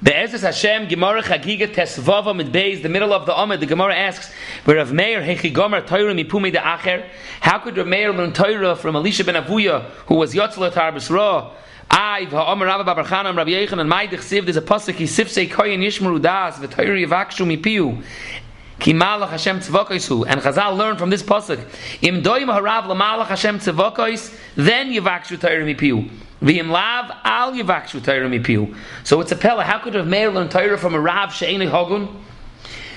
Be'ezus 0.00 0.42
Hashem, 0.42 0.86
Gemara 0.86 1.24
Chagiga 1.24 1.66
Tesvava 1.66 2.34
mit 2.34 2.52
Beis, 2.52 2.82
the 2.82 2.88
middle 2.88 3.12
of 3.12 3.26
the 3.26 3.36
Amid, 3.36 3.58
the 3.58 3.66
Gemara 3.66 3.96
asks, 3.96 4.32
where 4.64 4.76
Rav 4.76 4.92
Meir, 4.92 5.20
Hechi 5.20 5.52
Gomer, 5.52 5.80
Torah 5.80 6.14
Mipumi 6.14 6.52
de 6.52 6.58
Acher, 6.58 7.04
how 7.40 7.58
could 7.58 7.76
Rav 7.76 7.88
Meir 7.88 8.12
learn 8.12 8.32
Torah 8.32 8.76
from 8.76 8.94
Elisha 8.94 9.24
ben 9.24 9.34
Avuya, 9.34 9.82
who 10.06 10.14
was 10.14 10.34
Yotzla 10.34 10.70
Tarbis 10.70 11.10
Ra? 11.10 11.50
I, 11.90 12.28
Ha'omer 12.30 12.66
Rabba 12.66 12.84
Babar 12.84 13.06
Chanam, 13.06 13.36
Rabbi 13.36 13.50
Yechon, 13.50 13.80
and 13.80 13.90
Maidich 13.90 14.20
Siv, 14.20 14.44
there's 14.44 14.56
a 14.56 14.62
pasuk, 14.62 14.94
he 14.94 15.04
sifsei 15.04 15.50
koyin 15.50 15.80
yishmaru 15.80 16.22
das, 16.22 16.60
v'toyri 16.60 17.04
yavakshu 17.04 17.60
mipiu. 17.60 18.00
Ki 18.78 18.92
malach 18.92 19.30
Hashem 19.30 19.58
tzvokos 19.58 20.24
and 20.28 20.40
Chazal 20.40 20.76
learned 20.76 20.98
from 20.98 21.10
this 21.10 21.22
pasuk. 21.22 21.58
Im 22.00 22.22
doim 22.22 22.46
harav 22.46 22.84
lamalach 22.84 23.26
Hashem 23.26 23.58
tzvokos, 23.58 24.36
then 24.54 24.92
yavakshu 24.92 25.40
Torah 25.40 25.64
mipiu. 25.64 26.08
V'im 26.40 26.70
lav 26.70 27.10
al 27.24 27.52
yavakshu 27.52 28.04
Torah 28.04 28.28
mipiu. 28.28 28.76
So 29.02 29.20
it's 29.20 29.32
a 29.32 29.36
pella. 29.36 29.64
How 29.64 29.78
could 29.80 29.96
a 29.96 30.04
Meir 30.04 30.30
learn 30.30 30.48
Torah 30.48 30.78
from 30.78 30.94
a 30.94 31.00
Rav 31.00 31.34
she'eni 31.34 31.66
hogun? 31.66 32.24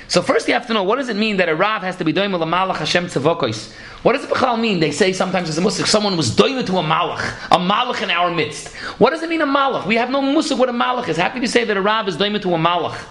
So 0.07 0.21
first 0.21 0.47
you 0.47 0.53
have 0.53 0.67
to 0.67 0.73
know 0.73 0.83
what 0.83 0.97
does 0.97 1.09
it 1.09 1.15
mean 1.15 1.37
that 1.37 1.49
a 1.49 1.55
Rav 1.55 1.81
has 1.81 1.95
to 1.95 2.03
be 2.03 2.13
doim 2.13 2.37
lamalach 2.37 2.75
Hashem 2.75 3.07
tzvokos. 3.07 3.73
What 4.03 4.13
does 4.13 4.25
it 4.25 4.57
mean? 4.59 4.79
They 4.79 4.91
say 4.91 5.13
sometimes 5.13 5.49
as 5.49 5.57
a 5.57 5.61
musik, 5.61 5.87
someone 5.87 6.15
was 6.15 6.35
doim 6.35 6.63
to 6.63 6.77
a 6.77 6.83
malach, 6.83 7.21
a 7.49 7.57
malach 7.57 8.03
in 8.03 8.11
our 8.11 8.29
midst. 8.29 8.75
What 8.99 9.11
does 9.11 9.23
it 9.23 9.29
mean 9.29 9.41
a 9.41 9.47
malach? 9.47 9.87
We 9.87 9.95
have 9.95 10.11
no 10.11 10.21
musik 10.21 10.59
what 10.59 10.69
a 10.69 10.73
malach 10.73 11.07
is. 11.09 11.17
How 11.17 11.23
Happy 11.23 11.39
to 11.39 11.47
say 11.47 11.63
that 11.63 11.75
a 11.75 11.81
Rav 11.81 12.07
is 12.07 12.17
doim 12.17 12.39
to 12.39 12.53
a 12.53 12.57
malach. 12.57 13.03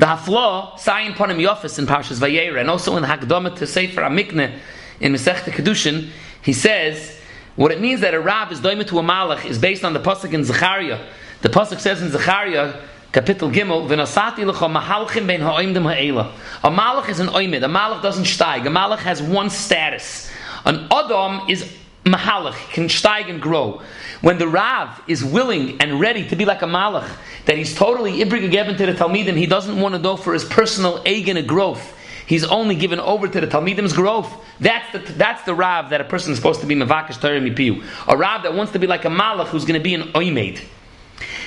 The 0.00 0.06
Hafla, 0.06 0.78
Sayin 0.78 1.12
Ponim 1.12 1.46
Yofis 1.46 1.78
in 1.78 1.86
Parshas 1.86 2.20
Vayera, 2.20 2.58
and 2.58 2.70
also 2.70 2.96
in 2.96 3.02
the 3.02 3.08
Hakdama 3.08 3.54
to 3.56 3.66
Sefer 3.66 4.00
Amikne 4.00 4.58
in 4.98 5.12
Masechta 5.12 5.52
Kedushin, 5.52 6.08
he 6.40 6.54
says, 6.54 7.20
what 7.56 7.70
it 7.70 7.82
means 7.82 8.00
that 8.00 8.14
a 8.14 8.18
Rav 8.18 8.50
is 8.50 8.62
doimit 8.62 8.88
to 8.88 8.98
a 8.98 9.02
Malach 9.02 9.44
is 9.44 9.58
based 9.58 9.84
on 9.84 9.92
the 9.92 10.00
Pasuk 10.00 10.32
in 10.32 10.42
Zechariah. 10.42 11.06
The 11.42 11.50
Pasuk 11.50 11.80
says 11.80 12.00
in 12.00 12.08
Zechariah, 12.08 12.80
Kapitel 13.12 13.52
Gimel, 13.52 13.86
V'nosati 13.86 14.50
lecha 14.50 14.74
mahalchim 14.74 15.26
ben 15.26 15.42
ha'oimdim 15.42 15.82
ha'ela. 15.82 16.32
A 16.64 16.70
Malach 16.70 17.10
is 17.10 17.20
an 17.20 17.26
oimid. 17.26 17.62
A 17.62 17.68
Malach 17.68 18.00
doesn't 18.00 18.24
steig. 18.24 18.62
A 18.62 18.70
Malach 18.70 19.00
has 19.00 19.20
one 19.20 19.50
status. 19.50 20.30
An 20.64 20.88
Adam 20.90 21.46
is 21.46 21.70
mahalach, 22.04 22.56
can 22.72 22.84
steig 22.84 23.28
and 23.28 23.40
grow. 23.40 23.82
When 24.20 24.38
the 24.38 24.48
Rav 24.48 25.02
is 25.06 25.24
willing 25.24 25.80
and 25.80 26.00
ready 26.00 26.28
to 26.28 26.36
be 26.36 26.44
like 26.44 26.62
a 26.62 26.66
malach, 26.66 27.08
that 27.46 27.56
he's 27.56 27.74
totally 27.74 28.24
given 28.24 28.76
to 28.76 28.86
the 28.86 28.92
Talmidim, 28.92 29.36
he 29.36 29.46
doesn't 29.46 29.80
want 29.80 29.94
to 29.94 30.00
go 30.00 30.16
for 30.16 30.32
his 30.32 30.44
personal 30.44 31.02
egin 31.04 31.46
growth. 31.46 31.96
He's 32.26 32.44
only 32.44 32.76
given 32.76 33.00
over 33.00 33.26
to 33.26 33.40
the 33.40 33.48
Talmidim's 33.48 33.92
growth. 33.92 34.32
That's 34.60 34.92
the, 34.92 35.00
that's 35.14 35.42
the 35.42 35.52
Rav 35.52 35.90
that 35.90 36.00
a 36.00 36.04
person 36.04 36.30
is 36.30 36.38
supposed 36.38 36.60
to 36.60 36.66
be 36.66 36.76
Mavakish 36.76 37.20
Torah 37.20 37.40
Mipiu. 37.40 37.84
A 38.06 38.16
Rav 38.16 38.44
that 38.44 38.54
wants 38.54 38.70
to 38.72 38.78
be 38.78 38.86
like 38.86 39.04
a 39.04 39.08
Malach 39.08 39.48
who's 39.48 39.64
going 39.64 39.80
to 39.80 39.82
be 39.82 39.94
an 39.94 40.12
Oimed. 40.12 40.62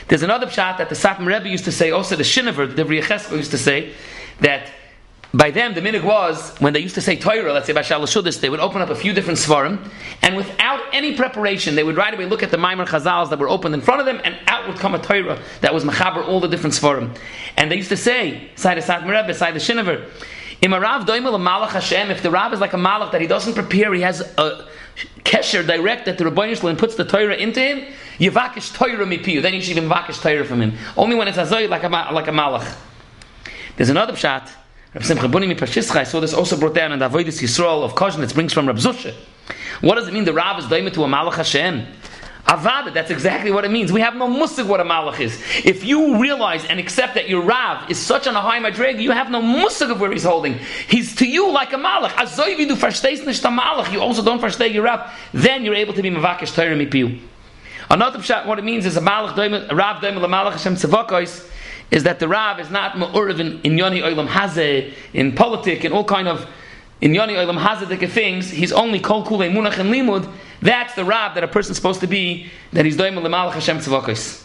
There's 0.09 0.24
another 0.24 0.50
shot 0.50 0.80
that 0.80 0.90
the 0.90 0.96
Satmar 0.96 1.28
Rebbe 1.28 1.48
used 1.48 1.64
to 1.66 1.72
say, 1.72 1.92
also 1.92 2.18
the 2.18 2.24
Shinover, 2.24 2.68
the 2.68 2.84
Divrei 2.84 3.02
Yechezkel 3.02 3.38
used 3.38 3.52
to 3.52 3.58
say, 3.58 3.94
that 4.42 4.70
by 5.36 5.50
them, 5.50 5.73
the 5.73 5.81
minig 5.81 6.03
was 6.03 6.56
when 6.59 6.73
they 6.73 6.80
used 6.80 6.94
to 6.95 7.02
say 7.02 7.16
Torah, 7.16 7.53
let's 7.53 7.66
say 7.66 7.73
Bashal 7.73 8.02
Shudis, 8.02 8.39
they 8.39 8.52
would 8.52 8.59
open 8.59 8.84
up 8.84 8.89
a 8.89 8.95
few 8.95 9.14
different 9.14 9.40
svarim, 9.40 9.90
and 10.22 10.36
without 10.36 10.80
any 10.94 11.16
preparation, 11.16 11.73
they 11.73 11.84
would 11.84 11.98
right 11.98 12.14
away 12.14 12.28
look 12.28 12.44
at 12.44 12.52
the 12.52 12.58
Maimar 12.58 12.86
Chazals 12.86 13.31
that 13.31 13.40
were 13.40 13.50
opened 13.50 13.73
in 13.73 13.81
front 13.81 14.00
of 14.00 14.06
them, 14.06 14.22
and 14.23 14.38
out 14.45 14.67
would 14.67 14.78
come 14.78 14.94
a 14.94 15.00
Torah 15.00 15.42
that 15.62 15.73
was 15.73 15.84
mechaber 15.84 16.23
all 16.28 16.40
the 16.40 16.48
different 16.48 16.75
svarim. 16.75 17.17
And 17.58 17.72
they 17.72 17.78
used 17.78 17.90
to 17.90 17.98
say, 17.98 18.52
side 18.56 18.78
of 18.78 18.84
Satmar 18.84 19.09
Reb, 19.09 19.34
side 19.34 19.56
of 19.56 19.62
Shinover, 19.64 20.08
if 20.62 20.70
the 22.22 22.31
Rav 22.31 22.53
is 22.53 22.59
like 22.62 22.73
a 22.73 22.78
malach 22.78 23.12
that 23.12 23.20
he 23.20 23.28
doesn't 23.28 23.53
prepare, 23.53 23.94
he 23.94 24.02
has 24.02 24.22
a 24.22 24.66
kesher 25.25 25.66
direct 25.66 26.06
that 26.06 26.18
the 26.18 26.23
Rabbi 26.25 26.53
Yisrael 26.53 26.78
puts 26.78 26.95
the 26.95 27.03
Torah 27.03 27.36
into 27.36 27.59
him, 27.59 27.92
Yivakish 28.18 28.73
Torah 28.73 29.06
mipiyu, 29.06 29.42
then 29.42 29.53
you 29.53 29.62
should 29.62 29.75
even 29.75 29.90
vakish 29.90 30.22
Torah 30.22 30.45
from 30.45 30.62
him. 30.62 30.78
Only 30.95 31.16
when 31.16 31.28
it's 31.28 31.38
azoy 31.38 31.68
like 31.68 31.84
a, 31.84 31.90
like 31.90 32.28
a 32.28 32.31
malach. 32.31 32.78
There's 33.75 33.90
another 33.90 34.14
pshat 34.14 34.50
I 34.95 36.03
saw 36.03 36.19
this 36.19 36.33
also 36.33 36.58
brought 36.58 36.75
down 36.75 36.91
in 36.91 36.99
the 36.99 37.09
Avoidus 37.09 37.41
Yisrael 37.41 37.83
of 37.83 37.95
Kozhnitz, 37.95 38.34
brings 38.34 38.53
from 38.53 38.68
Rav 38.68 38.78
Zusha. 38.78 39.13
What 39.81 39.95
does 39.95 40.07
it 40.07 40.13
mean 40.13 40.23
the 40.23 40.34
Rav 40.34 40.59
is 40.59 40.66
daimah 40.66 40.94
to 40.94 41.03
a 41.03 41.07
Malach 41.07 41.34
Hashem? 41.35 41.88
Avada, 42.45 42.94
that's 42.94 43.09
exactly 43.09 43.51
what 43.51 43.63
it 43.63 43.72
means. 43.72 43.91
We 43.91 44.01
have 44.01 44.16
no 44.16 44.28
musig 44.28 44.68
what 44.68 44.81
a 44.81 44.84
malach 44.84 45.22
is. 45.22 45.41
If 45.63 45.85
you 45.85 46.22
realize 46.22 46.66
and 46.66 46.78
accept 46.78 47.13
that 47.13 47.29
your 47.29 47.41
Rav 47.41 47.90
is 47.90 47.97
such 47.97 48.28
on 48.28 48.35
a 48.35 48.41
high 48.41 48.59
madrig, 48.59 49.01
you 49.01 49.12
have 49.12 49.31
no 49.31 49.41
musig 49.41 49.90
of 49.90 50.01
where 50.01 50.12
he's 50.12 50.23
holding. 50.23 50.59
He's 50.90 51.16
to 51.16 51.25
you 51.25 51.50
like 51.51 51.72
a 51.72 51.78
malach. 51.78 52.09
Azoy 52.09 52.57
du 52.57 52.75
verstehst 52.75 53.25
nicht 53.25 53.41
malach, 53.44 53.94
you 53.94 54.01
also 54.01 54.22
don't 54.22 54.41
versteh 54.41 54.73
your 54.73 54.84
Rav, 54.84 55.09
then 55.31 55.63
you're 55.63 55.73
able 55.73 55.94
to 55.94 56.01
be 56.01 56.12
mavakish 56.12 56.53
Torah 56.53 56.75
mipiu. 56.75 57.18
Another 57.89 58.19
pshat, 58.19 58.45
what 58.45 58.59
it 58.59 58.66
means 58.66 58.85
is 58.85 58.97
a 58.97 59.01
malach 59.01 59.38
a 59.38 59.73
Rav 59.73 60.01
doimel 60.03 60.25
a 60.25 60.28
malach 60.28 60.51
Hashem 60.51 60.75
tzavakos, 60.75 61.50
is 61.91 62.03
that 62.03 62.19
the 62.19 62.27
Rav 62.27 62.59
is 62.59 62.69
not 62.69 62.94
ma'urav 62.94 63.39
in, 63.39 63.61
in 63.61 63.77
Yoni 63.77 64.01
Olam 64.01 64.27
Hazeh, 64.27 64.94
in 65.13 65.33
politic, 65.33 65.83
and 65.83 65.94
all 65.94 66.03
kind 66.03 66.27
of 66.27 66.47
in 67.01 67.13
Yoni 67.13 67.33
Olam 67.33 67.59
Hazeh 67.59 68.09
things. 68.09 68.49
He's 68.49 68.71
only 68.71 68.99
kol 68.99 69.25
kule 69.25 69.39
munach 69.39 69.77
and 69.77 69.94
limud. 69.94 70.31
That's 70.61 70.95
the 70.95 71.05
Rav 71.05 71.35
that 71.35 71.44
a 71.44 71.47
person's 71.47 71.77
supposed 71.77 71.99
to 72.01 72.07
be, 72.07 72.49
that 72.71 72.85
he's 72.85 72.97
doing 72.97 73.13
Malach 73.13 73.53
Hashem 73.53 73.79
tzavakos. 73.79 74.44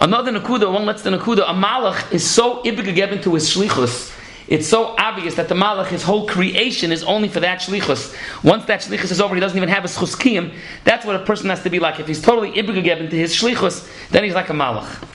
Another 0.00 0.32
nakuda, 0.32 0.72
one 0.72 0.84
lets 0.84 1.02
the 1.02 1.10
nakuda, 1.10 1.42
a 1.48 1.54
malach 1.54 2.12
is 2.12 2.28
so 2.28 2.60
ibigageben 2.64 3.22
to 3.22 3.34
his 3.34 3.48
shlichus. 3.48 4.12
It's 4.48 4.66
so 4.66 4.96
obvious 4.98 5.36
that 5.36 5.48
the 5.48 5.54
malach, 5.54 5.86
his 5.86 6.02
whole 6.02 6.26
creation 6.26 6.90
is 6.90 7.04
only 7.04 7.28
for 7.28 7.38
that 7.38 7.60
shlichus. 7.60 8.12
Once 8.42 8.64
that 8.64 8.80
shlichus 8.80 9.12
is 9.12 9.20
over, 9.20 9.34
he 9.36 9.40
doesn't 9.40 9.56
even 9.56 9.68
have 9.68 9.84
a 9.84 9.88
schuskiyim. 9.88 10.52
That's 10.82 11.06
what 11.06 11.14
a 11.14 11.20
person 11.20 11.50
has 11.50 11.62
to 11.62 11.70
be 11.70 11.78
like. 11.78 12.00
If 12.00 12.08
he's 12.08 12.20
totally 12.20 12.50
ibigageben 12.50 13.10
to 13.10 13.16
his 13.16 13.32
shlichus, 13.32 13.88
then 14.10 14.24
he's 14.24 14.34
like 14.34 14.50
a 14.50 14.54
malach. 14.54 15.06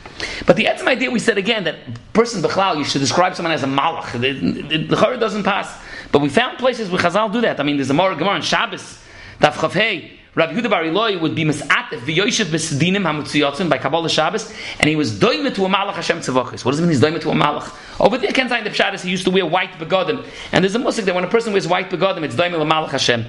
But 0.45 0.55
the 0.55 0.65
etzim 0.65 0.87
idea 0.87 1.11
we 1.11 1.19
said 1.19 1.37
again 1.37 1.63
that 1.65 1.75
person 2.13 2.41
bechlal 2.41 2.77
you 2.77 2.83
should 2.83 3.01
describe 3.01 3.35
someone 3.35 3.53
as 3.53 3.63
a 3.63 3.67
malach. 3.67 4.11
The, 4.13 4.33
the, 4.33 4.77
the 4.77 5.17
doesn't 5.17 5.43
pass. 5.43 5.79
But 6.11 6.19
we 6.19 6.29
found 6.29 6.57
places 6.57 6.89
where 6.89 7.01
Chazal 7.01 7.31
do 7.31 7.41
that. 7.41 7.59
I 7.59 7.63
mean, 7.63 7.77
there's 7.77 7.89
a 7.89 7.93
more 7.93 8.15
Gemara 8.15 8.37
in 8.37 8.41
Shabbos. 8.41 8.99
Daf 9.39 9.53
Chavhei. 9.53 10.13
Rabbi 10.33 10.53
Yehuda 10.53 10.69
Bar 10.69 10.83
Ilai 10.83 11.19
would 11.19 11.33
be 11.33 11.45
misatef 11.45 11.99
v'yoshev 12.01 12.45
b'sedinim 12.45 13.01
hamutziyotzim 13.01 13.69
by 13.69 13.79
Kabbalah 13.79 14.07
Shabbos, 14.07 14.53
and 14.79 14.87
he 14.87 14.95
was 14.95 15.11
doimet 15.11 15.55
to 15.55 15.65
a 15.65 15.67
malach 15.67 15.93
Hashem 15.93 16.19
tzavachis. 16.19 16.63
What 16.63 16.71
does 16.71 16.79
it 16.79 16.83
mean 16.83 16.91
he's 16.91 17.01
doimet 17.01 17.21
to 17.21 17.31
a 17.31 17.33
malach? 17.33 17.75
Over 17.99 18.19
there, 18.19 18.31
Ken 18.31 18.47
the 18.47 18.69
Pshaddis, 18.69 19.01
he 19.01 19.09
used 19.09 19.25
to 19.25 19.31
wear 19.31 19.47
white 19.47 19.71
begodim, 19.73 20.23
and 20.51 20.63
there's 20.63 20.75
a 20.75 20.79
musik 20.79 21.05
that 21.05 21.15
when 21.15 21.23
a 21.23 21.27
person 21.27 21.53
wears 21.53 21.67
white 21.67 21.89
begodim, 21.89 22.21
it's 22.21 22.35
doimet 22.35 22.51
to 22.51 22.65
malach 22.65 22.89
Hashem. 22.89 23.25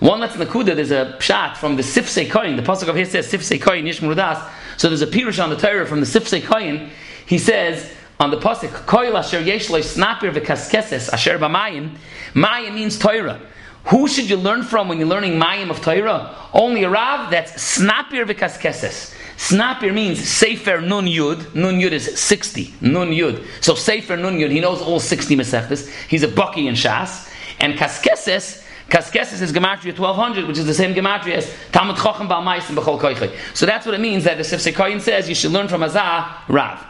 One 0.00 0.20
that's 0.20 0.36
nakuda. 0.36 0.76
There's 0.76 0.92
a 0.92 1.16
pshat 1.18 1.56
from 1.56 1.74
the 1.76 1.82
Sifsei 1.82 2.28
Koyin. 2.28 2.56
The 2.56 2.62
pasuk 2.62 2.88
of 2.88 2.94
here 2.94 3.04
says 3.04 3.30
Sifsei 3.30 3.58
Koyin 3.58 3.84
Yishmur 3.84 4.14
Das. 4.14 4.38
So 4.78 4.88
there's 4.88 5.02
a 5.02 5.08
pirush 5.08 5.42
on 5.42 5.50
the 5.50 5.56
Torah 5.56 5.86
from 5.86 6.00
the 6.00 6.06
Sifsei 6.06 6.40
Koyin. 6.40 6.88
He 7.26 7.36
says 7.36 7.92
on 8.20 8.30
the 8.30 8.38
pasuk 8.38 8.70
Koil 8.86 9.18
Asher 9.18 9.40
Yesh 9.40 9.68
Lo 9.70 9.80
Snapir 9.80 10.32
V'Kaskeses 10.32 11.12
Asher 11.12 11.36
B'Mayim. 11.36 11.96
Mayim 12.32 12.74
means 12.74 12.96
Torah. 12.96 13.40
Who 13.86 14.06
should 14.06 14.30
you 14.30 14.36
learn 14.36 14.62
from 14.62 14.88
when 14.88 14.98
you're 14.98 15.08
learning 15.08 15.32
Mayim 15.32 15.70
of 15.70 15.80
Torah? 15.82 16.32
Only 16.52 16.84
a 16.84 16.90
Rav 16.90 17.28
that's 17.28 17.52
Snapir 17.78 18.24
V'Kaskeses. 18.24 19.14
Snapir 19.36 19.92
means 19.92 20.26
Sefer 20.26 20.80
Nun 20.80 21.06
Yud. 21.06 21.56
Nun 21.56 21.80
Yud 21.80 21.90
is 21.90 22.16
60. 22.18 22.74
Nun 22.80 23.10
Yud. 23.10 23.44
So 23.60 23.74
Sefer 23.74 24.16
Nun 24.16 24.38
Yud, 24.38 24.50
he 24.50 24.60
knows 24.60 24.80
all 24.80 25.00
60 25.00 25.36
Mesechtes. 25.36 25.92
He's 26.08 26.22
a 26.22 26.28
Bucky 26.28 26.68
in 26.68 26.74
Shas. 26.74 27.32
And 27.58 27.74
Kaskeses 27.74 28.64
Kaskesis 28.88 29.42
is 29.42 29.52
Gematria 29.52 29.96
1200, 29.96 30.46
which 30.46 30.58
is 30.58 30.64
the 30.64 30.74
same 30.74 30.94
Gematria 30.94 31.34
as 31.34 31.54
Talmud 31.72 31.96
Chochem 31.96 32.28
Bal 32.28 32.42
Mais 32.42 32.68
and 32.68 32.78
Bechol 32.78 32.98
Koiche. 32.98 33.30
So 33.54 33.66
that's 33.66 33.84
what 33.84 33.94
it 33.94 34.00
means 34.00 34.24
that 34.24 34.38
the 34.38 34.42
Sifsei 34.42 34.72
Koyin 34.72 35.00
says 35.00 35.28
you 35.28 35.34
should 35.34 35.52
learn 35.52 35.68
from 35.68 35.82
Azah 35.82 36.48
Rav. 36.48 36.84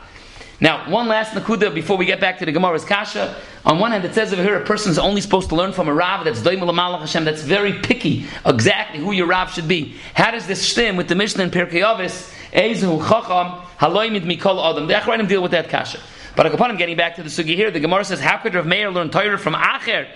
Now, 0.60 0.90
one 0.90 1.06
last 1.06 1.34
nakuda 1.34 1.72
before 1.72 1.96
we 1.96 2.04
get 2.04 2.20
back 2.20 2.38
to 2.38 2.46
the 2.46 2.50
Gemara's 2.50 2.84
kasha. 2.84 3.36
On 3.64 3.78
one 3.78 3.92
hand, 3.92 4.04
it 4.04 4.12
says 4.14 4.32
over 4.32 4.42
here 4.42 4.56
a 4.56 4.64
person 4.64 4.90
is 4.90 4.98
only 4.98 5.20
supposed 5.20 5.50
to 5.50 5.54
learn 5.54 5.72
from 5.72 5.88
a 5.88 5.94
rav 5.94 6.24
that's 6.24 6.40
Hashem, 6.40 7.24
that's 7.24 7.42
very 7.42 7.74
picky, 7.74 8.26
exactly 8.44 8.98
who 8.98 9.12
your 9.12 9.26
rav 9.26 9.52
should 9.52 9.68
be. 9.68 9.94
How 10.14 10.32
does 10.32 10.48
this 10.48 10.66
stem 10.66 10.96
with 10.96 11.06
the 11.06 11.14
Mishnah 11.14 11.44
in 11.44 11.50
Pirkei 11.50 11.82
Avos? 11.82 12.34
Ezu 12.52 12.98
chacham 13.08 13.62
haloimid 13.78 14.24
mikol 14.24 14.58
adam. 14.68 14.88
The 14.88 14.94
Achronim 14.94 15.28
deal 15.28 15.42
with 15.42 15.52
that 15.52 15.68
kasha. 15.68 16.00
But 16.34 16.46
upon 16.46 16.70
him 16.70 16.76
getting 16.76 16.96
back 16.96 17.16
to 17.16 17.22
the 17.22 17.28
sugi 17.28 17.54
here, 17.54 17.70
the 17.70 17.80
Gemara 17.80 18.04
says, 18.04 18.20
how 18.20 18.38
could 18.38 18.54
Rav 18.54 18.66
Meir 18.66 18.90
learn 18.90 19.10
Torah 19.10 19.38
from 19.38 19.54
Acher? 19.54 20.08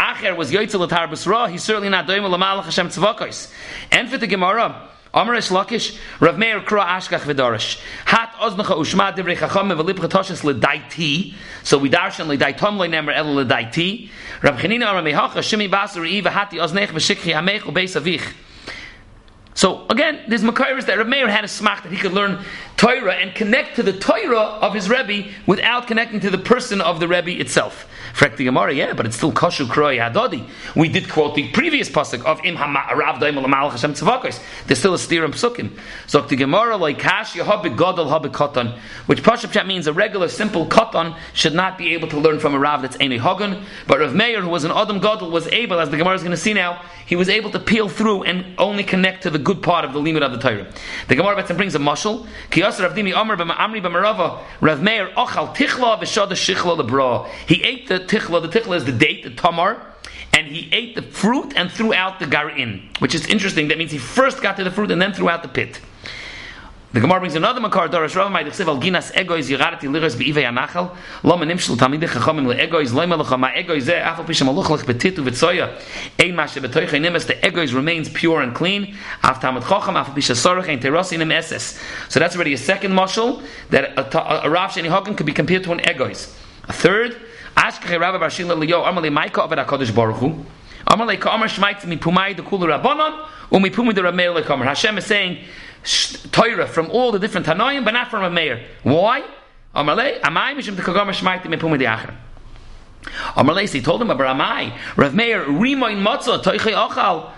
Acher 0.00 0.34
was 0.34 0.50
Yoitzel 0.50 0.90
at 0.90 0.98
Harbus 0.98 1.26
Ra. 1.26 1.46
He's 1.46 1.62
certainly 1.62 1.90
not 1.90 2.06
doing 2.06 2.22
Lamalach 2.22 2.64
Hashem 2.64 2.88
Tzvakos. 2.88 3.52
And 3.92 4.08
for 4.08 4.16
the 4.16 4.26
Gemara, 4.26 4.88
Amar 5.12 5.34
Reish 5.34 5.50
Lakish, 5.50 5.98
Rav 6.20 6.38
Meir 6.38 6.60
Kra 6.60 6.86
Ashkach 6.86 7.20
V'Dorish. 7.20 7.78
Hat 8.06 8.32
Oznecha 8.40 8.78
Ushma 8.78 9.14
Divrei 9.14 9.36
Chacham 9.36 9.68
V'Lip 9.68 9.96
Chatoshes 9.96 10.42
L'Daiti. 10.42 11.34
So 11.64 11.76
we 11.76 11.90
darshan 11.90 12.28
L'Daitom 12.28 12.78
L'Nemer 12.78 13.12
El 13.12 13.34
L'Daiti. 13.34 14.08
Rav 14.40 14.58
Chanina 14.58 14.88
Amar 14.88 15.02
Mehacha 15.02 15.40
Shimi 15.40 15.70
Basar 15.70 16.08
Eva 16.08 16.30
Hati 16.30 16.56
Oznech 16.56 16.88
V'Shikhi 16.88 17.34
Hamech 17.34 17.60
U'Beis 17.60 18.00
Avich. 18.00 18.32
So 19.52 19.86
again, 19.90 20.22
there's 20.28 20.42
Makairis 20.42 20.86
that 20.86 20.96
Rav 20.96 21.08
Meir 21.08 21.28
had 21.28 21.44
a 21.44 21.48
smach 21.48 21.82
that 21.82 21.92
he 21.92 21.98
could 21.98 22.12
learn 22.12 22.42
Torah 22.80 23.12
and 23.12 23.34
connect 23.34 23.76
to 23.76 23.82
the 23.82 23.92
Torah 23.92 24.38
of 24.38 24.72
his 24.72 24.88
Rebbe 24.88 25.28
without 25.44 25.86
connecting 25.86 26.18
to 26.20 26.30
the 26.30 26.38
person 26.38 26.80
of 26.80 26.98
the 26.98 27.06
Rebbe 27.06 27.38
itself. 27.38 27.86
Frek 28.14 28.38
the 28.38 28.44
Gemara, 28.44 28.72
yeah, 28.72 28.94
but 28.94 29.04
it's 29.04 29.16
still 29.16 29.32
kosher 29.32 29.64
kroi 29.64 29.98
hadodi. 30.00 30.48
We 30.74 30.88
did 30.88 31.10
quote 31.10 31.34
the 31.34 31.50
previous 31.50 31.90
pasuk 31.90 32.24
of 32.24 32.42
im 32.42 32.56
rav 32.56 33.20
daim 33.20 33.34
malach 33.34 33.72
Hashem 33.72 33.92
tzavakos. 33.92 34.42
There's 34.66 34.78
still 34.78 34.94
a 34.94 34.98
steer 34.98 35.26
in 35.26 35.32
psukim. 35.32 35.78
So 36.06 36.22
the 36.22 36.36
Gemara 36.36 36.78
like 36.78 36.98
kash 36.98 37.34
yehabik 37.34 37.76
godol 37.76 38.08
habik 38.08 38.32
katan, 38.32 38.78
which 39.04 39.22
pasuk 39.22 39.66
means 39.66 39.86
a 39.86 39.92
regular 39.92 40.28
simple 40.28 40.64
katan 40.66 41.18
should 41.34 41.54
not 41.54 41.76
be 41.76 41.92
able 41.92 42.08
to 42.08 42.18
learn 42.18 42.40
from 42.40 42.54
a 42.54 42.58
rav 42.58 42.80
that's 42.80 42.96
any 42.98 43.18
hagun. 43.18 43.62
But 43.86 44.00
Rav 44.00 44.14
Meir, 44.14 44.40
who 44.40 44.48
was 44.48 44.64
an 44.64 44.70
adam 44.70 45.02
godol, 45.02 45.30
was 45.30 45.46
able, 45.48 45.80
as 45.80 45.90
the 45.90 45.98
Gemara 45.98 46.14
is 46.14 46.22
going 46.22 46.30
to 46.30 46.38
see 46.38 46.54
now, 46.54 46.82
he 47.04 47.16
was 47.16 47.28
able 47.28 47.50
to 47.50 47.58
peel 47.58 47.88
through 47.88 48.22
and 48.22 48.46
only 48.56 48.84
connect 48.84 49.24
to 49.24 49.30
the 49.30 49.38
good 49.38 49.62
part 49.62 49.84
of 49.84 49.92
the 49.92 49.98
limit 49.98 50.22
of 50.22 50.32
the 50.32 50.38
Torah. 50.38 50.66
The 51.08 51.16
Gemara 51.16 51.42
brings 51.54 51.74
a 51.74 51.78
mushal. 51.78 52.26
Dimi 52.78 53.14
Amr 53.14 53.36
b'Marava 53.36 54.40
Rav 54.60 54.82
Meir 54.82 55.08
ochal 55.16 55.54
tichla 55.54 55.98
shichla 55.98 56.78
lebra. 56.78 57.28
He 57.46 57.62
ate 57.62 57.88
the 57.88 58.00
tichla. 58.00 58.40
The 58.42 58.48
tichla 58.60 58.76
is 58.76 58.84
the 58.84 58.92
date, 58.92 59.24
the 59.24 59.30
tamar, 59.30 59.80
and 60.32 60.46
he 60.46 60.68
ate 60.72 60.94
the 60.94 61.02
fruit 61.02 61.52
and 61.56 61.70
threw 61.70 61.92
out 61.92 62.18
the 62.18 62.26
garin, 62.26 62.88
which 62.98 63.14
is 63.14 63.26
interesting. 63.26 63.68
That 63.68 63.78
means 63.78 63.90
he 63.90 63.98
first 63.98 64.42
got 64.42 64.56
to 64.56 64.64
the 64.64 64.70
fruit 64.70 64.90
and 64.90 65.00
then 65.00 65.12
threw 65.12 65.28
out 65.28 65.42
the 65.42 65.48
pit. 65.48 65.80
The 66.92 66.98
Gemara 66.98 67.20
brings 67.20 67.36
another 67.36 67.60
makar 67.60 67.88
Dorash 67.88 68.16
Rav 68.16 68.32
Ma'id 68.32 68.46
Chsev 68.46 68.66
Al 68.66 68.80
Ginas 68.80 69.12
Egois 69.12 69.48
Yigarati 69.48 69.82
Liras 69.82 70.16
Beivei 70.16 70.42
Anachal 70.42 70.90
Lo 71.22 71.36
Manim 71.36 71.56
Shel 71.56 71.76
Tamidei 71.76 72.08
Chachamim 72.08 72.48
Le 72.48 72.56
Egois 72.56 72.92
Lo 72.92 73.06
Imelacha 73.06 73.38
Ma 73.38 73.52
Egois 73.52 73.82
Zeh 73.82 74.02
Afal 74.02 74.24
Pisha 74.24 74.44
Maluch 74.44 74.68
Lech 74.70 74.84
Betit 74.84 75.14
Uvitzoya 75.14 75.80
Ein 76.18 76.34
Ma 76.34 76.46
Shebetoich 76.46 77.00
Nimes 77.00 77.26
The 77.26 77.34
Egois 77.34 77.72
remains 77.72 78.08
pure 78.08 78.40
and 78.42 78.56
clean 78.56 78.96
Af 79.22 79.40
Tamid 79.40 79.68
Chacham 79.68 79.94
Afal 79.94 80.16
Pisha 80.16 80.34
Sorach 80.34 80.68
Ein 80.68 80.80
Terosi 80.80 81.16
Nim 81.16 81.28
Eses 81.28 81.80
So 82.08 82.18
that's 82.18 82.34
already 82.34 82.54
a 82.54 82.58
second 82.58 82.90
mashal 82.90 83.40
that 83.68 83.96
a, 83.96 84.18
a, 84.18 84.48
a 84.48 84.50
Rav 84.50 84.72
Sheni 84.72 84.90
Hagen 84.90 85.14
could 85.14 85.26
be 85.26 85.32
compared 85.32 85.62
to 85.62 85.70
an 85.70 85.78
Egois. 85.78 86.34
A 86.64 86.72
third 86.72 87.16
Ashkech 87.56 88.00
Rabbi 88.00 88.18
Barshila 88.18 88.60
Liyo 88.60 88.84
Amalei 88.84 89.16
Maika 89.16 89.48
Aved 89.48 89.64
HaKadosh 89.64 89.94
Baruch 89.94 90.16
Hu 90.16 90.44
Hashem 94.64 94.98
is 94.98 95.06
saying 95.06 95.38
Torah 96.32 96.66
from 96.66 96.90
all 96.90 97.12
the 97.12 97.18
different 97.18 97.46
Tanoim, 97.46 97.84
but 97.84 97.92
not 97.92 98.10
from 98.10 98.24
a 98.24 98.30
mayor. 98.30 98.66
Why? 98.82 99.24
Amalei, 99.74 100.20
amai 100.20 100.56
he 103.72 103.80
told 103.80 104.02
him, 104.02 104.10
about 104.10 104.36
amai, 104.36 104.76
Rav 104.96 105.14
Meir, 105.14 105.44
rimoin 105.44 106.02
matzah, 106.02 106.42
toichei 106.42 106.74
ochal, 106.74 107.30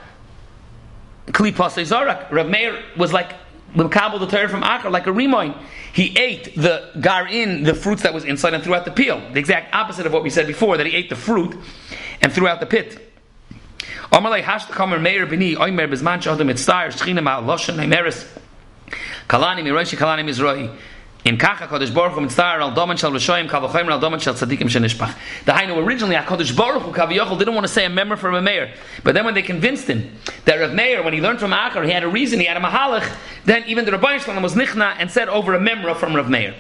kli 1.27 1.53
pasei 1.53 1.85
zorak. 1.85 2.31
Rav 2.33 2.49
Meir 2.49 2.83
was 2.97 3.13
like, 3.13 3.35
the 3.77 3.89
Kabul 3.89 4.19
the 4.19 4.27
Torah 4.27 4.49
from 4.49 4.63
Acher, 4.63 4.91
like 4.91 5.07
a 5.07 5.11
rimoin. 5.11 5.57
He 5.93 6.17
ate 6.19 6.55
the 6.57 6.91
gar 7.01 7.29
in, 7.29 7.63
the 7.63 7.75
fruits 7.75 8.03
that 8.03 8.13
was 8.13 8.25
inside, 8.25 8.55
and 8.55 8.65
threw 8.65 8.75
out 8.75 8.85
the 8.85 8.91
peel. 8.91 9.21
The 9.33 9.39
exact 9.39 9.75
opposite 9.75 10.05
of 10.05 10.13
what 10.13 10.23
we 10.23 10.31
said 10.31 10.47
before, 10.47 10.77
that 10.79 10.87
he 10.87 10.95
ate 10.95 11.11
the 11.11 11.17
fruit 11.17 11.57
and 12.21 12.33
threw 12.33 12.49
out 12.49 12.61
the 12.61 12.67
pit. 12.67 13.12
Amalei 14.13 14.43
hash 14.43 14.67
the 14.67 14.75
kamer 14.75 15.01
meir 15.01 15.25
bini 15.25 15.55
oimer 15.57 15.91
bezman 15.91 16.21
shodem 16.21 16.51
et 16.51 16.59
star 16.59 16.89
shchina 16.89 17.23
ma 17.23 17.41
loshen 17.41 17.77
imeres 17.77 18.27
kalani 19.27 19.63
miroshi 19.63 19.97
kalani 19.97 20.23
mizroi 20.23 20.71
in 21.25 21.39
kacha 21.39 21.67
kodesh 21.67 21.95
baruch 21.95 22.13
hu 22.13 22.21
mitzvah 22.21 22.61
al 22.61 22.73
domen 22.73 22.99
shel 22.99 23.11
rishoyim 23.11 23.49
kal 23.49 23.67
v'choyim 23.67 23.91
al 23.91 23.99
domen 23.99 24.21
shel 24.21 24.35
tzadikim 24.35 24.69
shenishpach. 24.69 25.15
The 25.47 25.53
Hainu 25.53 25.83
originally 25.83 26.15
HaKadosh 26.17 26.55
Baruch 26.55 26.83
Hu 26.83 26.93
Kaviyachol 26.93 27.39
didn't 27.39 27.55
want 27.55 27.67
to 27.67 27.73
say 27.73 27.87
a 27.87 27.89
member 27.89 28.17
from 28.17 28.35
a 28.35 28.43
mayor, 28.43 28.75
but 29.03 29.15
then 29.15 29.25
when 29.25 29.33
they 29.33 29.41
convinced 29.41 29.87
him 29.87 30.15
that 30.45 30.57
Rav 30.61 30.75
Meir, 30.75 31.03
when 31.03 31.15
he 31.15 31.23
learned 31.23 31.41
from 31.41 31.53
Achar, 31.53 31.83
he 31.87 31.91
had 31.91 32.03
a 32.03 32.09
reason, 32.09 32.39
he 32.39 32.45
had 32.45 32.59
a 32.59 32.61
mahalach, 32.61 33.17
then 33.47 33.65
even 33.67 33.87
the 33.87 33.93
Rabbi 33.93 34.19
Shalom 34.19 34.43
was 34.43 34.55
nichna 34.55 34.95
and 34.99 35.11
said 35.11 35.29
over 35.31 35.55
a 35.55 35.59
memra 35.59 35.97
from 35.97 36.15
Rav 36.15 36.29
Meir. 36.29 36.55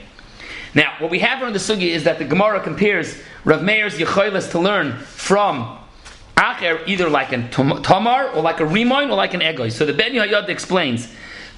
Now, 0.75 0.95
what 1.01 1.11
we 1.11 1.19
have 1.19 1.39
here 1.39 1.49
in 1.49 1.53
the 1.53 1.59
sugi 1.59 1.89
is 1.89 2.05
that 2.05 2.19
the 2.19 2.25
Gemara 2.25 2.61
compares 2.61 3.21
Rav 3.45 3.63
Meir's 3.63 3.99
yechoilas 3.99 4.53
to 4.53 4.59
learn 4.59 4.97
from 5.01 5.79
Acher 6.43 6.87
either 6.89 7.09
like 7.09 7.33
a 7.33 7.49
Tamar 7.49 8.31
or 8.31 8.43
like 8.43 8.59
a 8.59 8.65
Rimoin 8.65 9.09
or 9.11 9.15
like 9.15 9.33
an 9.33 9.41
Egoy. 9.41 9.71
So 9.71 9.87
the 9.87 9.93
Ben 9.93 10.13
Yehoyada 10.13 10.49
explains 10.49 11.09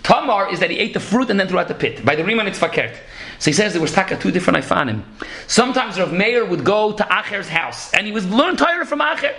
Tamar 0.02 0.52
is 0.52 0.60
that 0.60 0.70
he 0.70 0.78
ate 0.78 0.92
the 0.92 1.00
fruit 1.00 1.31
and 1.31 1.40
then 1.40 1.48
threw 1.48 1.58
out 1.58 1.69
the 1.69 1.75
pit. 1.75 2.04
By 2.04 2.14
the 2.14 2.22
Rimoin 2.22 2.46
it's 2.46 2.58
Fakert. 2.58 2.94
So 3.38 3.50
he 3.50 3.52
says 3.54 3.72
there 3.72 3.82
was 3.82 3.92
taka 3.92 4.16
two 4.16 4.31
different 4.31 4.64
Ifanim. 4.64 5.02
Sometimes 5.46 5.98
Rav 5.98 6.12
Meir 6.12 6.44
would 6.44 6.64
go 6.64 6.92
to 6.92 7.02
Acher's 7.02 7.48
house 7.48 7.92
and 7.94 8.06
he 8.06 8.12
was 8.12 8.26
learn 8.28 8.56
Torah 8.56 8.84
from 8.84 9.00
Acher. 9.00 9.34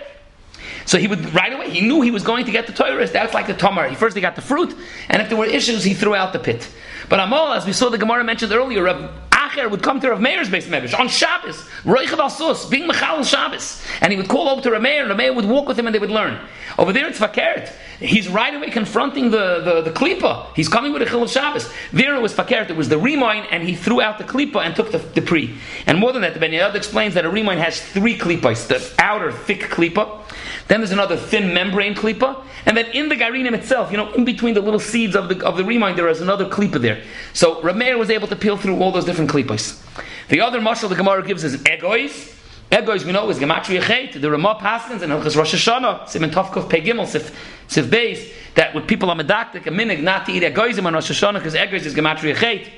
So 0.85 0.97
he 0.97 1.07
would 1.07 1.33
right 1.33 1.53
away. 1.53 1.69
He 1.69 1.81
knew 1.81 2.01
he 2.01 2.11
was 2.11 2.23
going 2.23 2.45
to 2.45 2.51
get 2.51 2.67
the 2.67 2.73
Torah. 2.73 3.07
That's 3.07 3.33
like 3.33 3.47
the 3.47 3.53
Tamar. 3.53 3.87
He 3.87 3.95
first 3.95 4.15
he 4.15 4.21
got 4.21 4.35
the 4.35 4.41
fruit, 4.41 4.75
and 5.09 5.21
if 5.21 5.29
there 5.29 5.37
were 5.37 5.45
issues, 5.45 5.83
he 5.83 5.93
threw 5.93 6.15
out 6.15 6.33
the 6.33 6.39
pit. 6.39 6.69
But 7.09 7.19
Amal, 7.19 7.53
as 7.53 7.65
we 7.65 7.73
saw 7.73 7.89
the 7.89 7.97
Gemara 7.97 8.23
mentioned 8.23 8.51
earlier, 8.51 8.83
Rav 8.83 9.24
Acher 9.55 9.69
would 9.69 9.81
come 9.81 9.99
to 10.01 10.09
Rav 10.11 10.21
Meir's 10.21 10.49
base 10.49 10.67
medrash 10.67 10.97
on 10.97 11.07
Shabbos, 11.07 11.57
Roichav 11.83 12.19
al 12.19 12.29
Sus, 12.29 12.67
being 12.67 12.87
Mechal 12.89 13.25
Shabbos, 13.25 13.83
and 14.01 14.11
he 14.11 14.17
would 14.17 14.27
call 14.27 14.49
over 14.49 14.61
to 14.61 14.71
Rav 14.71 14.81
Meir, 14.81 15.01
and 15.01 15.09
Rav 15.09 15.17
Meir 15.17 15.33
would 15.33 15.45
walk 15.45 15.67
with 15.67 15.79
him, 15.79 15.87
and 15.87 15.95
they 15.95 15.99
would 15.99 16.09
learn. 16.11 16.39
Over 16.77 16.91
there, 16.91 17.07
it's 17.07 17.19
Fakert. 17.19 17.71
He's 17.99 18.27
right 18.27 18.53
away 18.53 18.69
confronting 18.71 19.31
the, 19.31 19.61
the, 19.61 19.81
the 19.81 19.91
Klippa. 19.91 20.53
He's 20.55 20.67
coming 20.67 20.91
with 20.91 21.01
a 21.01 21.05
Chil 21.05 21.23
of 21.23 21.31
Shabbos. 21.31 21.71
There 21.93 22.15
it 22.15 22.21
was 22.21 22.33
Fakert, 22.33 22.69
it 22.69 22.75
was 22.75 22.89
the 22.89 22.97
Rimoin, 22.97 23.47
and 23.51 23.63
he 23.63 23.75
threw 23.75 24.01
out 24.01 24.17
the 24.17 24.25
Klippa 24.25 24.65
and 24.65 24.75
took 24.75 24.91
the, 24.91 24.97
the. 24.97 25.55
And 25.87 25.99
more 25.99 26.11
than 26.11 26.21
that, 26.21 26.33
the 26.33 26.39
Ben 26.39 26.53
explains 26.75 27.13
that 27.13 27.25
a 27.25 27.29
Rimoin 27.29 27.57
has 27.57 27.81
three 27.81 28.17
Klippas 28.17 28.67
the 28.67 28.93
outer 28.99 29.31
thick 29.31 29.61
Klippa, 29.61 30.24
then 30.67 30.79
there's 30.79 30.91
another 30.91 31.15
thin 31.15 31.53
membrane 31.53 31.93
Klippa, 31.93 32.43
and 32.65 32.75
then 32.75 32.87
in 32.87 33.09
the 33.09 33.15
Garinim 33.15 33.53
itself, 33.53 33.91
you 33.91 33.97
know, 33.97 34.11
in 34.13 34.25
between 34.25 34.55
the 34.55 34.61
little 34.61 34.79
seeds 34.79 35.15
of 35.15 35.29
the, 35.29 35.45
of 35.45 35.57
the 35.57 35.63
Rimoin, 35.63 35.95
there 35.95 36.07
is 36.09 36.21
another 36.21 36.45
Klippa 36.45 36.81
there. 36.81 37.03
So 37.33 37.61
Rameir 37.61 37.99
was 37.99 38.09
able 38.09 38.27
to 38.27 38.35
peel 38.35 38.57
through 38.57 38.79
all 38.81 38.91
those 38.91 39.05
different 39.05 39.29
Klippas. 39.29 39.81
The 40.29 40.41
other 40.41 40.59
marshal 40.59 40.89
the 40.89 40.95
Gemara 40.95 41.23
gives 41.23 41.43
is 41.43 41.57
Egois. 41.57 42.33
Egois, 42.71 43.05
we 43.05 43.11
know, 43.11 43.29
is 43.29 43.37
Gematria 43.37 43.79
Chet, 43.83 44.19
the 44.19 44.31
Ramah 44.31 44.55
Paskins, 44.59 45.03
and 45.03 45.13
Hilchas 45.13 45.35
Rosh 45.35 45.53
Hashanah, 45.53 46.09
Simon 46.09 46.31
Tovkov 46.31 46.67
Pegimel, 46.67 47.05
Sif, 47.05 47.37
Sif 47.67 47.85
Beis, 47.85 48.31
that 48.55 48.73
with 48.73 48.87
people 48.87 49.11
are 49.11 49.15
medactic, 49.15 49.67
a 49.67 49.69
minig 49.69 50.01
not 50.01 50.25
to 50.25 50.31
eat 50.31 50.41
Egoisim 50.41 50.85
on 50.85 50.95
Rosh 50.95 51.11
Hashanah, 51.11 51.35
because 51.35 51.53
Egois 51.53 51.85
is 51.85 51.93
Gematria 51.93 52.35
Chet. 52.35 52.71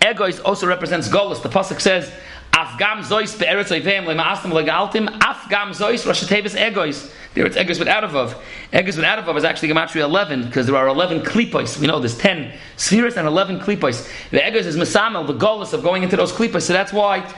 Egois 0.00 0.40
also 0.44 0.68
represents 0.68 1.08
Golos. 1.08 1.42
The 1.42 1.48
Pasuk 1.48 1.80
says, 1.80 2.12
Afgam 2.52 3.00
zois 3.02 3.38
be'eretz 3.38 3.70
oivim 3.70 4.04
le'ma'astim 4.06 4.52
le'galtim 4.52 5.06
Afgam 5.18 5.70
zois 5.70 6.06
Rosh 6.06 6.24
Tevis 6.24 6.54
Egois. 6.54 7.12
There 7.34 7.46
it's 7.46 7.56
Egois 7.56 7.78
without 7.78 8.04
a 8.04 8.08
vav. 8.08 8.34
Egois 8.72 8.96
without 8.96 9.18
a 9.18 9.22
vav 9.22 9.36
is 9.36 9.44
actually 9.44 9.68
Gematria 9.68 10.02
11, 10.02 10.46
because 10.46 10.66
there 10.66 10.76
are 10.76 10.88
11 10.88 11.20
klipos. 11.22 11.78
We 11.78 11.86
know 11.86 12.00
there's 12.00 12.18
10 12.18 12.52
spheres 12.76 13.16
and 13.16 13.26
11 13.26 13.60
klipos. 13.60 14.08
The 14.30 14.38
Egois 14.38 14.66
is 14.66 14.76
Mesamel, 14.76 15.26
the 15.26 15.34
Golos 15.34 15.72
of 15.72 15.82
going 15.82 16.02
into 16.02 16.16
those 16.16 16.32
klipos, 16.32 16.62
so 16.62 16.72
that's 16.72 16.92
why 16.92 17.28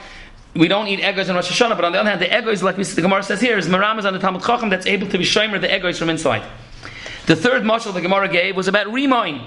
we 0.55 0.67
don't 0.67 0.87
eat 0.87 0.99
egos 0.99 1.29
in 1.29 1.35
Rosh 1.35 1.51
Hashanah, 1.51 1.75
but 1.75 1.85
on 1.85 1.93
the 1.93 1.99
other 1.99 2.09
hand, 2.09 2.21
the 2.21 2.37
egos, 2.37 2.61
like 2.61 2.75
the 2.75 3.01
Gemara 3.01 3.23
says 3.23 3.41
here, 3.41 3.57
is 3.57 3.67
Maram 3.67 4.03
on 4.03 4.13
the 4.13 4.19
Talmud 4.19 4.43
Chacham 4.43 4.69
that's 4.69 4.85
able 4.85 5.07
to 5.07 5.17
be 5.17 5.23
shomer 5.23 5.59
the 5.59 5.75
egos 5.75 5.97
from 5.97 6.09
inside. 6.09 6.43
The 7.25 7.35
third 7.35 7.63
mashal 7.63 7.93
the 7.93 8.01
Gemara 8.01 8.27
gave 8.27 8.55
was 8.55 8.67
about 8.67 8.87
Rimoin. 8.87 9.43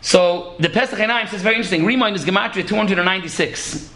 So 0.00 0.54
the 0.58 0.70
Pesach 0.70 0.98
Enaim 0.98 1.28
says 1.28 1.42
very 1.42 1.56
interesting. 1.56 1.82
Rimoin 1.82 2.14
is 2.14 2.24
Gematria 2.24 2.66
296. 2.66 3.91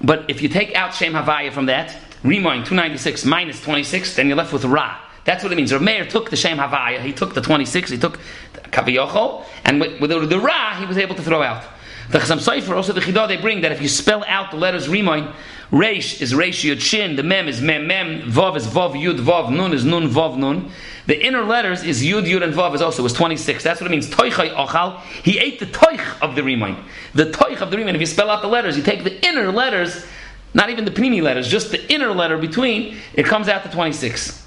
But 0.00 0.28
if 0.28 0.42
you 0.42 0.48
take 0.48 0.74
out 0.74 0.94
Shem 0.94 1.12
Havaya 1.12 1.52
from 1.52 1.66
that, 1.66 1.96
Rimoin 2.22 2.64
296 2.64 3.24
minus 3.24 3.60
26, 3.62 4.16
then 4.16 4.28
you're 4.28 4.36
left 4.36 4.52
with 4.52 4.64
Ra. 4.64 4.98
That's 5.24 5.42
what 5.42 5.52
it 5.52 5.56
means. 5.56 5.72
Rameir 5.72 6.08
took 6.08 6.30
the 6.30 6.36
Shem 6.36 6.58
Havaya, 6.58 7.00
he 7.00 7.12
took 7.12 7.34
the 7.34 7.40
26, 7.40 7.90
he 7.90 7.98
took 7.98 8.18
Kaviyochol, 8.54 9.44
and 9.64 9.80
with, 9.80 10.00
with 10.00 10.10
the 10.30 10.40
Ra, 10.40 10.76
he 10.76 10.86
was 10.86 10.98
able 10.98 11.14
to 11.14 11.22
throw 11.22 11.42
out. 11.42 11.64
The 12.10 12.18
Chasam 12.18 12.38
Sofer, 12.38 12.74
also 12.74 12.92
the 12.92 13.00
Chidah, 13.00 13.28
they 13.28 13.36
bring 13.36 13.60
that 13.60 13.70
if 13.70 13.80
you 13.80 13.86
spell 13.86 14.24
out 14.26 14.50
the 14.50 14.56
letters 14.56 14.88
Rimoin, 14.88 15.32
Reish 15.70 16.20
is 16.20 16.32
Reish 16.32 16.68
Yud 16.68 16.80
Shin, 16.80 17.14
the 17.14 17.22
Mem 17.22 17.46
is 17.46 17.60
Mem 17.60 17.86
Mem, 17.86 18.22
Vav 18.22 18.56
is 18.56 18.66
Vav 18.66 19.00
Yud 19.00 19.20
Vav, 19.20 19.54
Nun 19.54 19.72
is 19.72 19.84
Nun 19.84 20.08
Vav 20.08 20.36
Nun. 20.36 20.72
The 21.06 21.24
inner 21.24 21.44
letters 21.44 21.84
is 21.84 22.02
Yud 22.02 22.26
Yud 22.26 22.42
and 22.42 22.52
Vav 22.52 22.74
is 22.74 22.82
also 22.82 23.04
was 23.04 23.12
26. 23.12 23.62
That's 23.62 23.80
what 23.80 23.86
it 23.86 23.92
means. 23.92 24.10
Toichai 24.10 24.52
Ochal. 24.56 25.00
He 25.22 25.38
ate 25.38 25.60
the 25.60 25.66
toich 25.66 26.20
of 26.20 26.34
the 26.34 26.42
Rimoin. 26.42 26.82
The 27.14 27.26
toich 27.26 27.60
of 27.60 27.70
the 27.70 27.76
Rimoin, 27.76 27.94
if 27.94 28.00
you 28.00 28.06
spell 28.06 28.28
out 28.28 28.42
the 28.42 28.48
letters, 28.48 28.76
you 28.76 28.82
take 28.82 29.04
the 29.04 29.24
inner 29.24 29.52
letters, 29.52 30.04
not 30.52 30.68
even 30.68 30.84
the 30.84 30.90
Pnimi 30.90 31.22
letters, 31.22 31.46
just 31.46 31.70
the 31.70 31.92
inner 31.92 32.12
letter 32.12 32.38
between, 32.38 32.96
it 33.14 33.24
comes 33.24 33.48
out 33.48 33.62
to 33.62 33.70
26. 33.70 34.39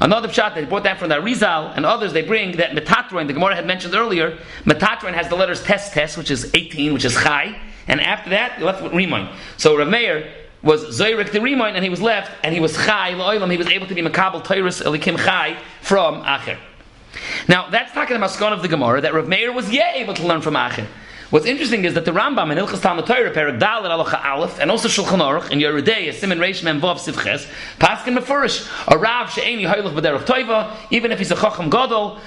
Another 0.00 0.32
shot 0.32 0.54
they 0.54 0.64
brought 0.64 0.84
that 0.84 0.98
from 0.98 1.08
the 1.08 1.20
Rizal 1.20 1.72
and 1.74 1.84
others 1.84 2.12
they 2.12 2.22
bring 2.22 2.56
that 2.58 2.70
Metatron, 2.70 3.26
the 3.26 3.32
Gemara 3.32 3.56
had 3.56 3.66
mentioned 3.66 3.94
earlier, 3.94 4.38
Metatron 4.64 5.12
has 5.12 5.28
the 5.28 5.34
letters 5.34 5.62
Test 5.62 5.92
Tes, 5.92 6.16
which 6.16 6.30
is 6.30 6.50
18, 6.54 6.92
which 6.92 7.04
is 7.04 7.14
Chai, 7.14 7.60
and 7.88 8.00
after 8.00 8.30
that, 8.30 8.60
left 8.60 8.82
with 8.82 8.92
Rimoin. 8.92 9.34
So 9.56 9.76
Rameir 9.76 10.30
was 10.62 10.84
Zoyrik 11.00 11.32
the 11.32 11.40
Rimoin, 11.40 11.74
and 11.74 11.82
he 11.82 11.90
was 11.90 12.00
left, 12.00 12.30
and 12.44 12.54
he 12.54 12.60
was 12.60 12.76
Chai, 12.76 13.12
Lo'ilam, 13.12 13.50
he 13.50 13.56
was 13.56 13.68
able 13.68 13.86
to 13.86 13.94
be 13.94 14.02
Makabal 14.02 14.44
Tyrus 14.44 14.80
Elikim 14.80 15.18
Chai 15.18 15.58
from 15.82 16.22
Acher. 16.22 16.58
Now, 17.48 17.70
that's 17.70 17.92
talking 17.92 18.16
about 18.16 18.30
Skon 18.30 18.52
of 18.52 18.62
the 18.62 18.68
Gemara, 18.68 19.00
that 19.00 19.14
Rav 19.14 19.26
Meir 19.26 19.52
was 19.52 19.70
yet 19.70 19.96
able 19.96 20.14
to 20.14 20.26
learn 20.26 20.42
from 20.42 20.54
Acher. 20.54 20.86
What's 21.30 21.44
interesting 21.44 21.84
is 21.84 21.92
that 21.92 22.06
the 22.06 22.10
Rambam 22.10 22.50
in 22.50 22.56
Ilchas 22.56 22.80
Talmud 22.80 23.04
Torah, 23.04 23.30
Perak 23.30 23.60
Dal 23.60 23.84
and 23.84 23.92
Alocha 23.92 24.24
Aleph, 24.24 24.58
and 24.60 24.70
also 24.70 24.88
Shulchan 24.88 25.18
Aruch 25.18 25.50
in 25.50 25.58
Yeridei, 25.58 26.14
Simon 26.14 26.38
Reish 26.38 26.64
Mem 26.64 26.80
Vav 26.80 26.96
Sivches, 26.96 27.46
Paskin 27.78 28.16
Mefurish, 28.16 28.66
a 28.90 28.96
Rav 28.96 29.30
She'eni 29.30 29.64
Hoylech 29.64 29.92
B'derech 29.92 30.20
Toiva, 30.20 30.74
even 30.90 31.12
if 31.12 31.18
he's 31.18 31.30
a 31.30 31.36
Chacham 31.36 31.68
Gadol, 31.68 32.18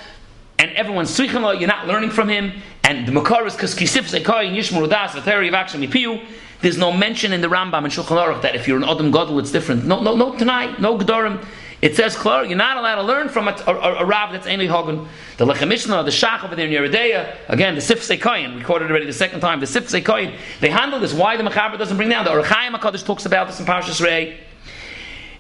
and 0.60 0.70
everyone's 0.74 1.18
tzrichen 1.18 1.60
you're 1.60 1.68
not 1.68 1.88
learning 1.88 2.12
from 2.12 2.30
him, 2.30 2.54
And 2.84 3.08
the 3.08 3.12
Makar 3.12 3.48
is 3.48 3.56
because 3.56 3.74
Kisif 3.74 4.16
Sekoy 4.16 4.56
Yishmur 4.56 4.88
Das 4.88 5.14
Vateri 5.14 5.50
Vaksham 5.50 5.84
Mipiu. 5.84 6.24
There's 6.62 6.78
no 6.78 6.92
mention 6.92 7.34
in 7.34 7.42
the 7.42 7.48
Rambam 7.48 7.80
and 7.80 7.88
Shulchan 7.88 8.24
Aruch 8.24 8.44
that 8.44 8.54
if 8.54 8.68
you're 8.68 8.78
an 8.78 8.84
Adam 8.84 9.10
Gadol, 9.10 9.40
it's 9.40 9.52
different. 9.52 9.84
No, 9.84 10.00
no, 10.00 10.16
no, 10.16 10.38
tonight, 10.38 10.80
no 10.80 10.96
Gedorim. 11.00 11.44
It 11.82 11.96
says 11.96 12.16
clear, 12.16 12.44
you're 12.44 12.58
not 12.58 12.78
allowed 12.78 12.96
to 12.96 13.04
learn 13.04 13.28
from 13.30 13.48
a, 13.48 13.52
a, 13.66 13.74
a, 13.74 14.06
Rav 14.06 14.32
that's 14.32 14.46
Eni 14.46 14.68
Hogan. 14.68 15.08
The 15.38 15.46
Lechem 15.46 15.68
Mishnah, 15.68 16.04
the 16.04 16.12
Shach 16.12 16.44
over 16.44 16.56
there 16.56 16.68
in 16.68 16.72
Yeridea, 16.72 17.36
again, 17.48 17.74
the 17.74 17.82
Sif 17.82 18.08
Sekoyin, 18.08 18.56
we 18.56 18.64
quoted 18.64 18.92
already 18.92 19.08
the 19.08 19.14
second 19.14 19.40
time, 19.40 19.60
the 19.60 19.66
Sif 19.66 19.88
Sekoyin, 19.88 20.38
they 20.60 20.70
handle 20.70 21.00
this. 21.00 21.12
Why 21.12 21.38
the 21.38 21.44
Mechaber 21.44 21.80
doesn't 21.80 21.98
bring 21.98 22.10
down? 22.10 22.26
The 22.26 22.32
Ohr 22.32 22.44
HaChaim 22.44 22.80
HaKadosh 22.80 23.04
talks 23.04 23.26
about 23.26 23.48
this 23.48 23.60
in 23.60 23.66
Parashas 23.66 24.00
Rei. 24.00 24.40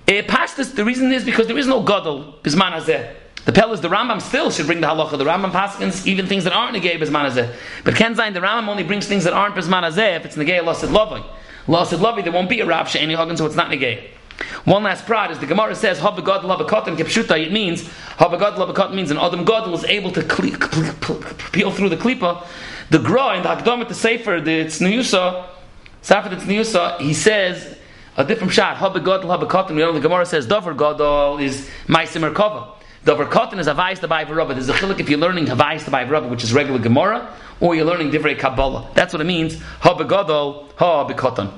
Eh, 0.07 0.13
it 0.13 0.27
passed 0.27 0.57
this, 0.57 0.71
the 0.71 0.83
reason 0.83 1.11
is 1.11 1.23
because 1.23 1.45
there 1.45 1.59
is 1.59 1.67
no 1.67 1.83
Gadol, 1.83 2.39
Bisman 2.41 2.71
Hazeh. 2.71 3.13
The 3.45 3.51
Pel 3.51 3.73
is 3.73 3.81
the 3.81 3.89
Rambam 3.89 4.21
still 4.21 4.51
should 4.51 4.67
bring 4.67 4.81
the 4.81 4.87
halacha. 4.87 5.17
The 5.17 5.23
Rambam 5.23 5.51
paskins 5.51 6.05
even 6.05 6.27
things 6.27 6.43
that 6.43 6.53
aren't 6.53 6.75
negay 6.75 6.99
bisman 6.99 7.27
hazeh. 7.27 7.51
But 7.83 7.95
Ken 7.95 8.13
Zayin, 8.13 8.35
the 8.35 8.39
Rambam 8.39 8.67
only 8.67 8.83
brings 8.83 9.07
things 9.07 9.23
that 9.23 9.33
aren't 9.33 9.55
bisman 9.55 9.81
hazeh 9.81 10.17
if 10.17 10.25
it's 10.25 10.35
negay 10.35 10.63
lost 10.63 10.83
loving. 10.83 11.23
Lost 11.67 11.91
loving, 11.93 12.23
there 12.23 12.31
won't 12.31 12.49
be 12.49 12.59
a 12.59 12.67
Rav 12.67 12.87
she'eni 12.87 13.15
hagen, 13.15 13.37
so 13.37 13.47
it's 13.47 13.55
not 13.55 13.71
negay. 13.71 14.09
One 14.65 14.83
last 14.83 15.05
prod 15.05 15.31
is 15.31 15.39
the 15.39 15.45
Gemara 15.45 15.75
says 15.75 15.99
Habagad 15.99 16.41
Labakatan 16.41 16.97
Kipshuta. 16.97 17.39
It 17.39 17.51
means 17.51 17.83
Habagad 18.17 18.55
Labakat 18.55 18.93
means 18.93 19.11
an 19.11 19.17
Adam 19.17 19.43
God 19.43 19.69
was 19.69 19.83
able 19.85 20.11
to 20.11 20.23
cle- 20.23 20.51
peel 21.51 21.71
through 21.71 21.89
the 21.89 21.97
klipa. 21.97 22.45
The 22.89 22.99
Gra 22.99 23.37
in 23.37 23.43
the 23.43 23.49
Hakdamah 23.49 23.87
the 23.87 23.95
Sefer 23.95 24.41
the 24.41 24.65
Tzniusa, 24.65 25.47
Sefer 26.01 26.29
the 26.29 26.35
Tzniusa, 26.35 26.99
he 26.99 27.13
says 27.13 27.77
a 28.17 28.23
different 28.25 28.53
shot. 28.53 28.77
Habagad 28.77 29.23
Labakatan. 29.23 29.71
You 29.71 29.77
know 29.77 29.93
the 29.93 29.99
Gemara 29.99 30.25
says 30.25 30.45
Dover 30.45 30.73
Gadol 30.73 31.39
is 31.39 31.69
Maisim 31.87 32.33
Kava. 32.33 32.73
Davar 33.05 33.27
Katan 33.31 33.57
is 33.57 33.65
Havayis 33.65 33.99
the 33.99 34.07
Bai 34.07 34.23
Rabba. 34.23 34.53
There's 34.53 34.69
a 34.69 34.73
chilik 34.73 34.99
if 34.99 35.09
you're 35.09 35.17
learning 35.17 35.47
Havayis 35.47 35.85
the 35.85 35.91
Bai 35.91 36.07
Rabba, 36.07 36.27
which 36.27 36.43
is 36.43 36.53
regular 36.53 36.77
Gemara, 36.77 37.35
or 37.59 37.73
you're 37.73 37.83
learning 37.83 38.11
Divrei 38.11 38.37
Kabbalah. 38.37 38.91
That's 38.93 39.11
what 39.11 39.21
it 39.21 39.25
means. 39.25 39.59
Ha 39.79 39.95
begadol, 39.95 40.71
ha 40.75 41.07
bekatan. 41.07 41.51